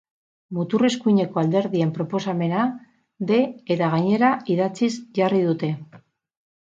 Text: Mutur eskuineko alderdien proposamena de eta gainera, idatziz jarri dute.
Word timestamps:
Mutur 0.59 0.83
eskuineko 0.87 1.41
alderdien 1.41 1.91
proposamena 1.99 2.63
de 3.33 3.37
eta 3.75 3.91
gainera, 3.95 4.33
idatziz 4.55 4.93
jarri 5.21 5.43
dute. 5.51 5.71